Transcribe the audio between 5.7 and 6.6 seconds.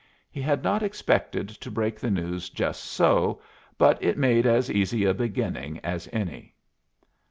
as any.